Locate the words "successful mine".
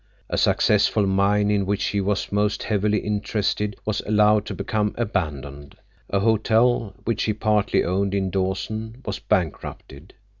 0.39-1.51